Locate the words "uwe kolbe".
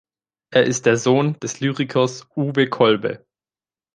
2.35-3.23